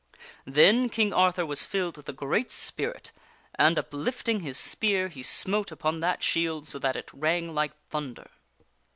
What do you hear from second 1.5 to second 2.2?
filled with a